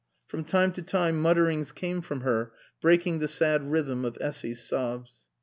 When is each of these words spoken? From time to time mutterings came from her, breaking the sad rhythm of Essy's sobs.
From 0.25 0.43
time 0.45 0.71
to 0.71 0.81
time 0.81 1.21
mutterings 1.21 1.71
came 1.71 2.01
from 2.01 2.21
her, 2.21 2.53
breaking 2.81 3.19
the 3.19 3.27
sad 3.27 3.69
rhythm 3.71 4.03
of 4.03 4.17
Essy's 4.19 4.63
sobs. 4.63 5.27